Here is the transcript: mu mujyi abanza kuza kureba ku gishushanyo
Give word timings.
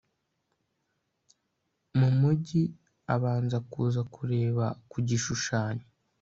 mu 1.97 2.09
mujyi 2.19 2.61
abanza 3.15 3.57
kuza 3.71 4.01
kureba 4.13 4.65
ku 4.91 4.97
gishushanyo 5.07 5.85